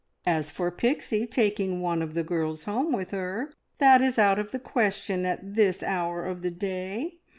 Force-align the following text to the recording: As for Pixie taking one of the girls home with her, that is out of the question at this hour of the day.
As 0.25 0.49
for 0.49 0.71
Pixie 0.71 1.27
taking 1.27 1.79
one 1.79 2.01
of 2.01 2.15
the 2.15 2.23
girls 2.23 2.63
home 2.63 2.91
with 2.91 3.11
her, 3.11 3.53
that 3.77 4.01
is 4.01 4.17
out 4.17 4.39
of 4.39 4.51
the 4.51 4.57
question 4.57 5.27
at 5.27 5.53
this 5.53 5.83
hour 5.83 6.25
of 6.25 6.41
the 6.41 6.49
day. 6.49 7.19